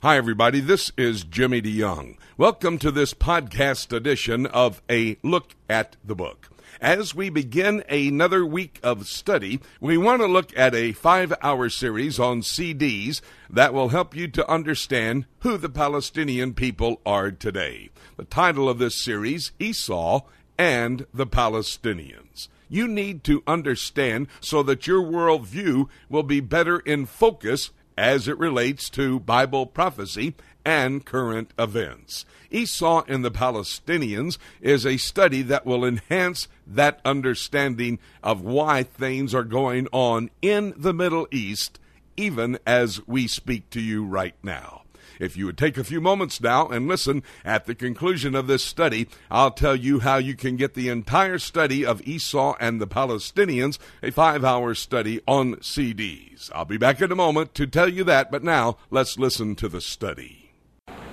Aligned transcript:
Hi, 0.00 0.16
everybody. 0.16 0.60
This 0.60 0.92
is 0.96 1.24
Jimmy 1.24 1.60
DeYoung. 1.60 2.18
Welcome 2.36 2.78
to 2.78 2.92
this 2.92 3.14
podcast 3.14 3.92
edition 3.92 4.46
of 4.46 4.80
A 4.88 5.18
Look 5.24 5.56
at 5.68 5.96
the 6.04 6.14
Book. 6.14 6.50
As 6.80 7.16
we 7.16 7.30
begin 7.30 7.82
another 7.88 8.46
week 8.46 8.78
of 8.84 9.08
study, 9.08 9.58
we 9.80 9.98
want 9.98 10.22
to 10.22 10.28
look 10.28 10.56
at 10.56 10.72
a 10.72 10.92
five 10.92 11.34
hour 11.42 11.68
series 11.68 12.20
on 12.20 12.42
CDs 12.42 13.20
that 13.50 13.74
will 13.74 13.88
help 13.88 14.14
you 14.14 14.28
to 14.28 14.48
understand 14.48 15.26
who 15.40 15.56
the 15.56 15.68
Palestinian 15.68 16.54
people 16.54 17.00
are 17.04 17.32
today. 17.32 17.90
The 18.16 18.24
title 18.24 18.68
of 18.68 18.78
this 18.78 19.02
series, 19.02 19.50
Esau 19.58 20.20
and 20.56 21.06
the 21.12 21.26
Palestinians. 21.26 22.46
You 22.68 22.86
need 22.86 23.24
to 23.24 23.42
understand 23.48 24.28
so 24.40 24.62
that 24.62 24.86
your 24.86 25.02
worldview 25.02 25.88
will 26.08 26.22
be 26.22 26.38
better 26.38 26.78
in 26.78 27.06
focus 27.06 27.70
as 27.98 28.28
it 28.28 28.38
relates 28.38 28.88
to 28.90 29.18
Bible 29.18 29.66
prophecy 29.66 30.34
and 30.64 31.04
current 31.04 31.52
events. 31.58 32.24
Esau 32.50 33.02
and 33.08 33.24
the 33.24 33.30
Palestinians 33.30 34.38
is 34.60 34.86
a 34.86 34.96
study 34.96 35.42
that 35.42 35.66
will 35.66 35.84
enhance 35.84 36.46
that 36.66 37.00
understanding 37.04 37.98
of 38.22 38.40
why 38.40 38.84
things 38.84 39.34
are 39.34 39.42
going 39.42 39.88
on 39.90 40.30
in 40.40 40.72
the 40.76 40.94
Middle 40.94 41.26
East, 41.32 41.80
even 42.16 42.58
as 42.64 43.06
we 43.06 43.26
speak 43.26 43.68
to 43.70 43.80
you 43.80 44.04
right 44.04 44.36
now. 44.42 44.82
If 45.18 45.36
you 45.36 45.46
would 45.46 45.58
take 45.58 45.76
a 45.76 45.84
few 45.84 46.00
moments 46.00 46.40
now 46.40 46.68
and 46.68 46.88
listen 46.88 47.22
at 47.44 47.66
the 47.66 47.74
conclusion 47.74 48.34
of 48.34 48.46
this 48.46 48.64
study, 48.64 49.08
I'll 49.30 49.50
tell 49.50 49.76
you 49.76 50.00
how 50.00 50.16
you 50.16 50.34
can 50.34 50.56
get 50.56 50.74
the 50.74 50.88
entire 50.88 51.38
study 51.38 51.84
of 51.84 52.06
Esau 52.06 52.56
and 52.60 52.80
the 52.80 52.86
Palestinians, 52.86 53.78
a 54.02 54.10
five 54.10 54.44
hour 54.44 54.74
study 54.74 55.20
on 55.26 55.56
CDs. 55.56 56.50
I'll 56.54 56.64
be 56.64 56.78
back 56.78 57.00
in 57.00 57.12
a 57.12 57.16
moment 57.16 57.54
to 57.54 57.66
tell 57.66 57.88
you 57.88 58.04
that, 58.04 58.30
but 58.30 58.44
now 58.44 58.76
let's 58.90 59.18
listen 59.18 59.54
to 59.56 59.68
the 59.68 59.80
study. 59.80 60.50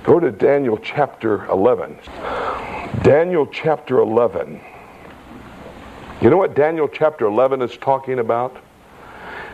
Go 0.04 0.20
to 0.20 0.32
Daniel 0.32 0.78
chapter 0.78 1.46
11. 1.46 1.98
Daniel 3.02 3.48
chapter 3.48 4.00
11. 4.00 4.62
You 6.22 6.30
know 6.30 6.38
what 6.38 6.56
Daniel 6.56 6.88
chapter 6.88 7.26
11 7.26 7.62
is 7.62 7.76
talking 7.78 8.20
about? 8.20 8.56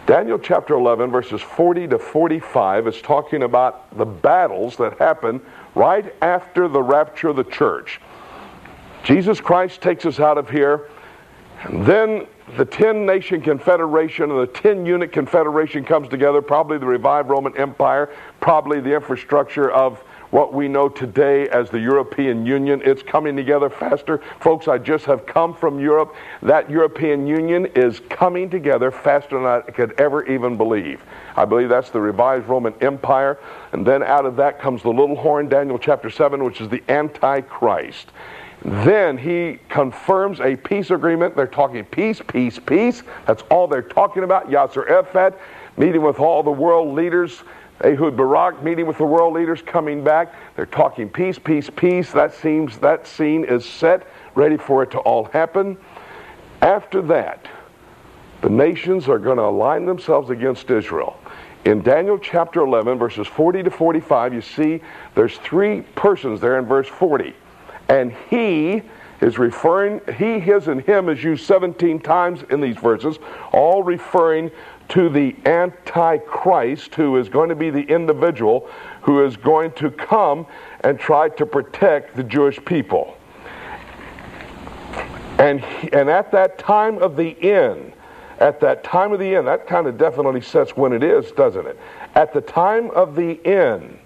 Daniel 0.08 0.40
chapter 0.40 0.74
11, 0.74 1.12
verses 1.12 1.42
40 1.42 1.88
to 1.90 2.00
45, 2.00 2.88
is 2.88 3.02
talking 3.02 3.44
about 3.44 3.96
the 3.98 4.06
battles 4.06 4.76
that 4.78 4.98
happen 4.98 5.42
right 5.76 6.14
after 6.22 6.68
the 6.68 6.82
rapture 6.82 7.30
of 7.30 7.36
the 7.36 7.44
church. 7.44 8.02
Jesus 9.04 9.40
Christ 9.40 9.82
takes 9.82 10.06
us 10.06 10.20
out 10.20 10.38
of 10.38 10.50
here, 10.50 10.90
and 11.64 11.86
then 11.86 12.28
the 12.58 12.66
10 12.66 13.06
nation 13.06 13.42
confederation 13.42 14.32
and 14.32 14.40
the 14.40 14.48
10 14.48 14.86
unit 14.86 15.12
confederation 15.12 15.86
comes 15.86 16.10
together, 16.10 16.42
probably 16.42 16.78
the 16.78 16.86
revived 16.86 17.30
Roman 17.30 17.56
Empire, 17.56 18.10
probably 18.40 18.82
the 18.82 18.94
infrastructure 18.94 19.72
of 19.72 20.04
what 20.32 20.54
we 20.54 20.68
know 20.68 20.90
today 20.90 21.48
as 21.50 21.70
the 21.70 21.80
European 21.80 22.46
Union. 22.46 22.82
It's 22.84 23.04
coming 23.04 23.36
together 23.36 23.70
faster. 23.70 24.22
Folks, 24.40 24.68
I 24.68 24.78
just 24.78 25.06
have 25.06 25.26
come 25.26 25.54
from 25.54 25.80
Europe. 25.80 26.16
That 26.42 26.70
European 26.70 27.28
Union 27.28 27.68
is 27.76 28.00
coming 28.10 28.50
together 28.50 28.92
faster 28.92 29.36
than 29.36 29.46
I 29.46 29.62
could 29.62 30.00
ever 30.00 30.26
even 30.26 30.58
believe. 30.58 31.02
I 31.36 31.46
believe 31.46 31.70
that's 31.70 31.90
the 31.90 32.02
revived 32.02 32.50
Roman 32.50 32.74
Empire. 32.82 33.40
And 33.74 33.86
then 33.86 34.04
out 34.04 34.26
of 34.26 34.36
that 34.38 34.60
comes 34.60 34.82
the 34.82 34.90
little 34.90 35.16
horn, 35.16 35.50
Daniel 35.50 35.78
chapter 35.78 36.10
7, 36.10 36.44
which 36.44 36.62
is 36.62 36.70
the 36.70 36.84
Antichrist. 36.90 38.12
Then 38.64 39.18
he 39.18 39.60
confirms 39.70 40.40
a 40.40 40.56
peace 40.56 40.92
agreement. 40.92 41.36
They're 41.36 41.48
talking 41.48 41.84
peace, 41.84 42.22
peace, 42.26 42.60
peace. 42.60 43.02
That's 43.26 43.42
all 43.50 43.68
they're 43.68 43.82
talking 43.82 44.24
about. 44.24 44.50
Yasser 44.50 44.88
Arafat 44.88 45.38
meeting 45.78 46.02
with 46.02 46.20
all 46.20 46.44
the 46.44 46.52
world 46.52 46.96
leaders 46.96 47.44
Ehud 47.84 48.16
Barak 48.16 48.62
meeting 48.64 48.86
with 48.86 48.98
the 48.98 49.06
world 49.06 49.34
leaders 49.34 49.62
coming 49.62 50.04
back. 50.04 50.34
They're 50.56 50.66
talking 50.66 51.10
peace, 51.10 51.40
peace, 51.40 51.70
peace. 51.70 52.12
That 52.12 52.34
seems 52.34 52.78
that 52.80 53.08
scene 53.08 53.44
is 53.44 53.66
set, 53.68 54.08
ready 54.36 54.58
for 54.58 54.84
it 54.84 54.92
to 54.92 55.00
all 55.00 55.26
happen. 55.26 55.78
After 56.62 57.02
that, 57.04 57.48
the 58.42 58.50
nations 58.50 59.10
are 59.10 59.20
going 59.20 59.38
to 59.38 59.44
align 59.44 59.86
themselves 59.86 60.30
against 60.30 60.70
Israel. 60.70 61.20
In 61.66 61.82
Daniel 61.82 62.18
chapter 62.18 62.62
11, 62.62 62.98
verses 62.98 63.28
40 63.28 63.64
to 63.64 63.72
45, 63.72 64.34
you 64.34 64.42
see 64.42 64.82
there's 65.16 65.38
three 65.38 65.82
persons 65.96 66.42
there 66.42 66.58
in 66.58 66.66
verse 66.66 66.88
40. 66.88 67.36
And 67.90 68.14
he 68.30 68.82
is 69.22 69.38
referring, 69.38 70.02
he, 70.18 70.40
his, 70.40 70.68
and 70.68 70.82
him 70.82 71.08
is 71.08 71.24
used 71.24 71.46
17 71.46 72.00
times 72.00 72.44
in 72.50 72.62
these 72.62 72.78
verses, 72.78 73.20
all 73.52 73.84
referring 73.84 74.50
to 74.92 75.08
the 75.08 75.34
Antichrist, 75.46 76.96
who 76.96 77.18
is 77.18 77.30
going 77.30 77.48
to 77.48 77.56
be 77.56 77.70
the 77.70 77.84
individual 77.84 78.70
who 79.02 79.24
is 79.24 79.38
going 79.38 79.72
to 79.72 79.90
come 79.90 80.46
and 80.82 81.00
try 81.00 81.30
to 81.30 81.46
protect 81.46 82.18
the 82.18 82.24
Jewish 82.24 82.64
people. 82.66 83.16
And, 85.40 85.64
and 85.94 86.10
at 86.10 86.32
that 86.34 86.58
time 86.58 86.98
of 86.98 87.16
the 87.16 87.42
end, 87.42 87.94
at 88.40 88.60
that 88.60 88.84
time 88.84 89.14
of 89.14 89.20
the 89.20 89.36
end, 89.36 89.48
that 89.48 89.66
kind 89.66 89.88
of 89.88 89.98
definitely 89.98 90.42
sets 90.42 90.76
when 90.76 90.92
it 90.92 91.04
is, 91.04 91.32
doesn't 91.32 91.68
it? 91.68 91.80
At 92.16 92.34
the 92.34 92.42
time 92.42 92.92
of 92.92 93.16
the 93.16 93.40
end, 93.46 93.98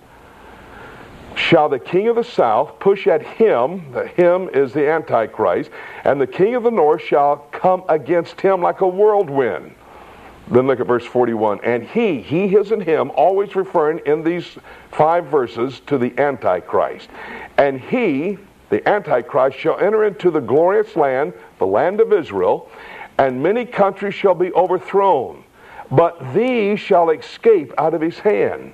shall 1.36 1.68
the 1.68 1.80
king 1.80 2.10
of 2.10 2.16
the 2.16 2.24
south 2.24 2.80
push 2.80 3.08
at 3.08 3.24
him, 3.24 3.92
the 3.92 4.08
him 4.08 4.50
is 4.50 4.72
the 4.72 4.88
Antichrist, 4.88 5.72
and 6.04 6.22
the 6.22 6.28
king 6.28 6.54
of 6.54 6.62
the 6.62 6.72
north 6.72 7.02
shall 7.02 7.38
come 7.52 7.84
against 7.90 8.40
him 8.40 8.62
like 8.62 8.82
a 8.82 8.88
whirlwind. 8.88 9.74
Then 10.50 10.68
look 10.68 10.80
at 10.80 10.88
verse 10.88 11.06
41. 11.06 11.62
And 11.64 11.84
he, 11.84 12.22
he, 12.22 12.48
his, 12.48 12.72
and 12.72 12.84
him, 12.84 13.12
always 13.16 13.56
referring 13.56 14.00
in 14.06 14.24
these 14.24 14.58
five 14.92 15.26
verses 15.26 15.80
to 15.88 15.98
the 15.98 16.14
Antichrist. 16.20 17.10
And 17.58 17.80
he, 17.80 18.38
the 18.70 18.88
Antichrist, 18.88 19.58
shall 19.58 19.80
enter 19.80 20.04
into 20.06 20.30
the 20.30 20.42
glorious 20.42 20.96
land, 20.96 21.34
the 21.58 21.66
land 21.66 22.00
of 22.00 22.14
Israel, 22.14 22.70
and 23.18 23.42
many 23.42 23.66
countries 23.66 24.14
shall 24.14 24.36
be 24.36 24.52
overthrown. 24.54 25.44
But 25.90 26.34
these 26.34 26.80
shall 26.80 27.10
escape 27.10 27.74
out 27.78 27.94
of 27.94 28.02
his 28.02 28.20
hand. 28.20 28.74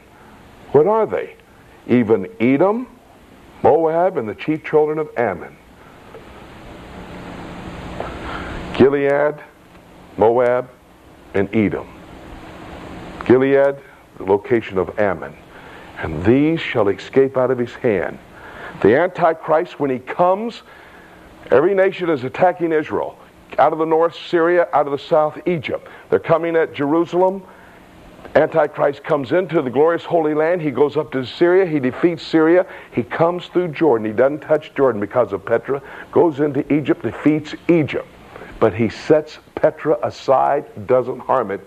What 0.71 0.87
are 0.87 1.05
they? 1.05 1.35
Even 1.87 2.27
Edom, 2.39 2.87
Moab, 3.63 4.17
and 4.17 4.27
the 4.27 4.35
chief 4.35 4.63
children 4.63 4.97
of 4.97 5.09
Ammon. 5.17 5.55
Gilead, 8.73 9.35
Moab, 10.17 10.69
and 11.33 11.53
Edom. 11.55 11.87
Gilead, 13.25 13.77
the 14.17 14.23
location 14.23 14.77
of 14.77 14.97
Ammon. 14.99 15.35
And 15.99 16.23
these 16.25 16.59
shall 16.59 16.87
escape 16.87 17.37
out 17.37 17.51
of 17.51 17.57
his 17.57 17.73
hand. 17.75 18.17
The 18.81 18.97
Antichrist, 18.97 19.79
when 19.79 19.89
he 19.89 19.99
comes, 19.99 20.63
every 21.51 21.75
nation 21.75 22.09
is 22.09 22.23
attacking 22.23 22.71
Israel. 22.71 23.17
Out 23.59 23.73
of 23.73 23.79
the 23.79 23.85
north, 23.85 24.15
Syria. 24.15 24.67
Out 24.73 24.87
of 24.87 24.91
the 24.91 24.97
south, 24.97 25.39
Egypt. 25.45 25.87
They're 26.09 26.19
coming 26.19 26.55
at 26.55 26.73
Jerusalem. 26.73 27.43
Antichrist 28.33 29.03
comes 29.03 29.33
into 29.33 29.61
the 29.61 29.69
glorious 29.69 30.05
Holy 30.05 30.33
Land. 30.33 30.61
He 30.61 30.71
goes 30.71 30.95
up 30.95 31.11
to 31.11 31.25
Syria. 31.25 31.65
He 31.65 31.79
defeats 31.79 32.23
Syria. 32.23 32.65
He 32.93 33.03
comes 33.03 33.47
through 33.47 33.69
Jordan. 33.69 34.07
He 34.07 34.13
doesn't 34.13 34.39
touch 34.39 34.73
Jordan 34.73 35.01
because 35.01 35.33
of 35.33 35.45
Petra. 35.45 35.81
Goes 36.11 36.39
into 36.39 36.71
Egypt, 36.73 37.03
defeats 37.03 37.55
Egypt. 37.67 38.07
But 38.59 38.73
he 38.73 38.87
sets 38.89 39.39
Petra 39.61 39.95
aside, 40.01 40.87
doesn't 40.87 41.19
harm 41.19 41.51
it, 41.51 41.61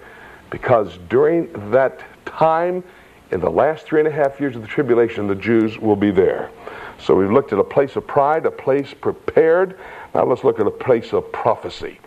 because 0.51 0.99
during 1.09 1.71
that 1.71 2.01
time, 2.27 2.83
in 3.31 3.41
the 3.41 3.51
last 3.51 3.87
three 3.87 4.01
and 4.01 4.09
a 4.09 4.13
half 4.13 4.41
years 4.41 4.57
of 4.57 4.63
the 4.63 4.69
tribulation, 4.69 5.29
the 5.29 5.35
Jews 5.37 5.79
will 5.79 5.95
be 5.95 6.11
there. 6.11 6.51
So 6.99 7.15
we've 7.15 7.31
looked 7.31 7.53
at 7.53 7.59
a 7.61 7.65
place 7.65 7.95
of 7.95 8.05
pride, 8.07 8.47
a 8.47 8.51
place 8.51 8.93
prepared. 8.93 9.79
Now 10.13 10.25
let's 10.25 10.43
look 10.43 10.59
at 10.59 10.67
a 10.67 10.73
place 10.73 11.13
of 11.13 11.31
prophecy. 11.31 12.01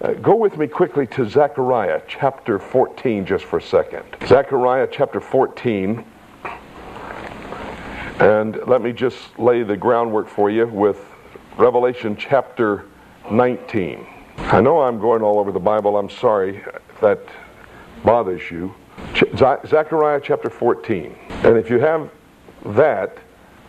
Uh, 0.00 0.12
go 0.14 0.34
with 0.34 0.56
me 0.56 0.66
quickly 0.66 1.06
to 1.08 1.28
Zechariah 1.28 2.02
chapter 2.08 2.58
14 2.58 3.26
just 3.26 3.44
for 3.44 3.58
a 3.58 3.62
second. 3.62 4.04
Zechariah 4.26 4.88
chapter 4.90 5.20
14. 5.20 6.04
And 8.20 8.58
let 8.66 8.80
me 8.80 8.92
just 8.92 9.38
lay 9.38 9.62
the 9.62 9.76
groundwork 9.76 10.28
for 10.28 10.48
you 10.50 10.66
with 10.66 10.98
Revelation 11.58 12.16
chapter 12.16 12.86
19. 13.30 14.15
I 14.38 14.60
know 14.60 14.80
I'm 14.80 15.00
going 15.00 15.22
all 15.22 15.38
over 15.38 15.52
the 15.52 15.60
Bible. 15.60 15.96
I'm 15.96 16.10
sorry 16.10 16.58
if 16.58 17.00
that 17.00 17.20
bothers 18.04 18.50
you. 18.50 18.74
Zechariah 19.36 20.20
chapter 20.22 20.50
14. 20.50 21.16
And 21.28 21.56
if 21.56 21.68
you 21.70 21.78
have 21.80 22.10
that, 22.64 23.18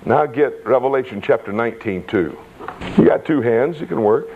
now 0.05 0.25
get 0.25 0.65
Revelation 0.65 1.21
chapter 1.21 1.51
19 1.51 2.05
too. 2.07 2.37
You 2.97 3.05
got 3.05 3.25
two 3.25 3.41
hands, 3.41 3.79
you 3.79 3.87
can 3.87 4.01
work. 4.01 4.29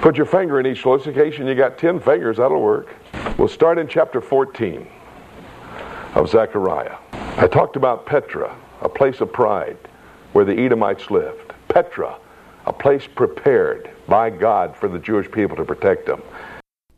Put 0.00 0.16
your 0.16 0.26
finger 0.26 0.58
in 0.58 0.66
each 0.66 0.86
location, 0.86 1.46
you 1.46 1.54
got 1.54 1.76
10 1.76 2.00
fingers, 2.00 2.38
that'll 2.38 2.60
work. 2.60 2.94
We'll 3.36 3.48
start 3.48 3.78
in 3.78 3.86
chapter 3.86 4.20
14 4.20 4.86
of 6.14 6.28
Zechariah. 6.28 6.96
I 7.12 7.46
talked 7.46 7.76
about 7.76 8.06
Petra, 8.06 8.56
a 8.80 8.88
place 8.88 9.20
of 9.20 9.32
pride 9.32 9.76
where 10.32 10.44
the 10.44 10.54
Edomites 10.54 11.10
lived. 11.10 11.52
Petra, 11.68 12.16
a 12.70 12.72
place 12.72 13.08
prepared 13.16 13.90
by 14.06 14.30
God 14.30 14.76
for 14.76 14.88
the 14.88 15.00
Jewish 15.00 15.28
people 15.28 15.56
to 15.56 15.64
protect 15.64 16.06
them. 16.06 16.22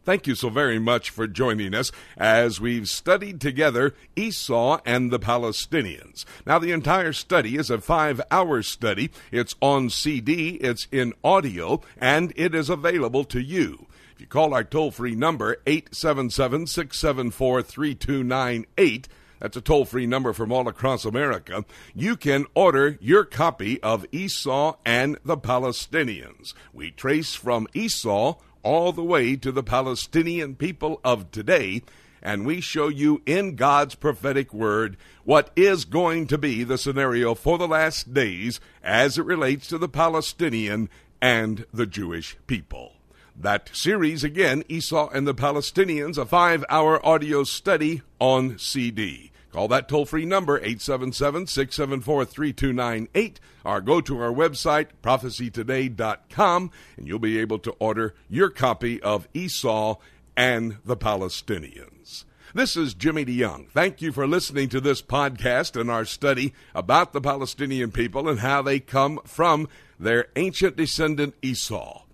Thank 0.04 0.26
you 0.26 0.34
so 0.34 0.50
very 0.50 0.78
much 0.78 1.08
for 1.08 1.26
joining 1.26 1.72
us 1.72 1.90
as 2.19 2.60
we've 2.60 2.90
studied 2.90 3.40
together 3.40 3.94
Esau 4.14 4.80
and 4.84 5.10
the 5.10 5.19
Palestinians. 5.19 6.26
Now, 6.44 6.58
the 6.58 6.72
entire 6.72 7.14
study 7.14 7.56
is 7.56 7.70
a 7.70 7.80
five 7.80 8.20
hour 8.30 8.62
study. 8.62 9.10
It's 9.30 9.54
on 9.62 9.88
CD, 9.88 10.56
it's 10.56 10.88
in 10.92 11.14
audio, 11.24 11.80
and 11.96 12.34
it 12.36 12.54
is 12.54 12.69
available 12.69 13.24
to 13.24 13.40
you. 13.40 13.86
If 14.12 14.20
you 14.20 14.26
call 14.26 14.52
our 14.52 14.64
toll 14.64 14.90
free 14.90 15.14
number, 15.14 15.56
877 15.66 16.66
674 16.66 17.62
3298, 17.62 19.08
that's 19.42 19.56
a 19.56 19.60
toll 19.60 19.84
free 19.84 20.06
number 20.06 20.32
from 20.32 20.52
all 20.52 20.68
across 20.68 21.04
America. 21.04 21.64
You 21.96 22.16
can 22.16 22.46
order 22.54 22.96
your 23.00 23.24
copy 23.24 23.82
of 23.82 24.06
Esau 24.12 24.76
and 24.86 25.18
the 25.24 25.36
Palestinians. 25.36 26.54
We 26.72 26.92
trace 26.92 27.34
from 27.34 27.66
Esau 27.74 28.36
all 28.62 28.92
the 28.92 29.02
way 29.02 29.34
to 29.34 29.50
the 29.50 29.64
Palestinian 29.64 30.54
people 30.54 31.00
of 31.02 31.32
today, 31.32 31.82
and 32.22 32.46
we 32.46 32.60
show 32.60 32.86
you 32.86 33.20
in 33.26 33.56
God's 33.56 33.96
prophetic 33.96 34.54
word 34.54 34.96
what 35.24 35.50
is 35.56 35.86
going 35.86 36.28
to 36.28 36.38
be 36.38 36.62
the 36.62 36.78
scenario 36.78 37.34
for 37.34 37.58
the 37.58 37.66
last 37.66 38.14
days 38.14 38.60
as 38.80 39.18
it 39.18 39.24
relates 39.24 39.66
to 39.66 39.76
the 39.76 39.88
Palestinian 39.88 40.88
and 41.20 41.66
the 41.74 41.86
Jewish 41.86 42.36
people. 42.46 42.92
That 43.34 43.70
series, 43.72 44.22
again, 44.22 44.62
Esau 44.68 45.08
and 45.08 45.26
the 45.26 45.34
Palestinians, 45.34 46.16
a 46.16 46.26
five 46.26 46.64
hour 46.68 47.04
audio 47.04 47.42
study 47.42 48.02
on 48.20 48.56
CD. 48.56 49.31
Call 49.52 49.69
that 49.69 49.87
toll 49.87 50.06
free 50.06 50.25
number, 50.25 50.56
877 50.56 51.46
674 51.46 52.25
3298, 52.25 53.38
or 53.66 53.81
go 53.82 54.00
to 54.00 54.19
our 54.19 54.32
website, 54.32 54.87
prophecytoday.com, 55.02 56.70
and 56.96 57.06
you'll 57.06 57.19
be 57.19 57.38
able 57.38 57.58
to 57.58 57.72
order 57.72 58.14
your 58.31 58.49
copy 58.49 59.00
of 59.02 59.28
Esau 59.34 59.96
and 60.34 60.78
the 60.87 60.96
Palestinians. 60.96 62.25
This 62.54 62.78
is 62.78 62.94
Jimmy 62.94 63.26
DeYoung. 63.26 63.69
Thank 63.69 64.00
you 64.00 64.10
for 64.10 64.26
listening 64.26 64.70
to 64.70 64.81
this 64.81 65.02
podcast 65.02 65.78
and 65.78 65.90
our 65.90 66.06
study 66.06 66.55
about 66.75 67.12
the 67.12 67.20
Palestinian 67.20 67.93
people 67.93 68.31
and 68.31 68.40
how 68.40 68.62
they 68.62 68.81
come 68.81 69.20
from 69.25 69.69
their 70.00 70.28
ancient 70.34 70.76
descendant 70.76 71.34
Esau. 71.43 72.05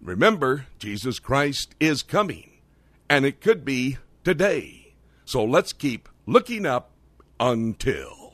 Remember, 0.00 0.66
Jesus 0.78 1.18
Christ 1.18 1.74
is 1.80 2.04
coming, 2.04 2.58
and 3.08 3.24
it 3.24 3.40
could 3.40 3.64
be 3.64 3.98
today. 4.22 4.94
So 5.24 5.44
let's 5.44 5.72
keep 5.72 6.08
looking 6.26 6.66
up 6.66 6.90
until. 7.38 8.25